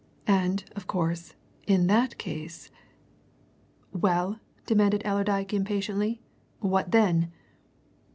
And, 0.25 0.63
of 0.75 0.87
course, 0.87 1.35
in 1.67 1.85
that 1.85 2.17
case" 2.17 2.71
"Well!" 3.93 4.39
demanded 4.65 5.03
Allerdyke 5.05 5.53
impatiently. 5.53 6.23
"What 6.59 6.89
then?" 6.89 7.31